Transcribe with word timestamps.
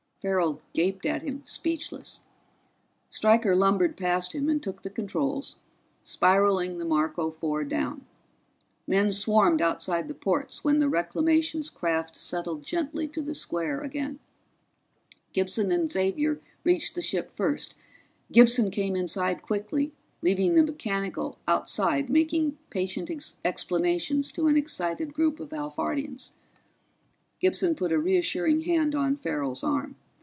Farrell 0.21 0.61
gaped 0.75 1.07
at 1.07 1.23
him, 1.23 1.41
speechless. 1.45 2.19
Stryker 3.09 3.55
lumbered 3.55 3.97
past 3.97 4.33
him 4.35 4.49
and 4.49 4.61
took 4.61 4.83
the 4.83 4.89
controls, 4.91 5.55
spiraling 6.03 6.77
the 6.77 6.85
Marco 6.85 7.31
Four 7.31 7.63
down. 7.63 8.05
Men 8.85 9.11
swarmed 9.11 9.63
outside 9.63 10.07
the 10.07 10.13
ports 10.13 10.63
when 10.63 10.77
the 10.77 10.87
Reclamations 10.87 11.71
craft 11.71 12.15
settled 12.15 12.61
gently 12.61 13.07
to 13.07 13.21
the 13.23 13.33
square 13.33 13.81
again. 13.81 14.19
Gibson 15.33 15.71
and 15.71 15.91
Xavier 15.91 16.39
reached 16.63 16.93
the 16.93 17.01
ship 17.01 17.31
first; 17.31 17.73
Gibson 18.31 18.69
came 18.69 18.95
inside 18.95 19.41
quickly, 19.41 19.91
leaving 20.21 20.53
the 20.53 20.61
mechanical 20.61 21.39
outside 21.47 22.11
making 22.11 22.59
patient 22.69 23.09
explanations 23.43 24.31
to 24.33 24.45
an 24.45 24.55
excited 24.55 25.15
group 25.15 25.39
of 25.39 25.49
Alphardians. 25.49 26.33
Gibson 27.39 27.73
put 27.73 27.91
a 27.91 27.97
reassuring 27.97 28.61
hand 28.65 28.93
on 28.93 29.15
Farrell's 29.17 29.63
arm. 29.63 29.95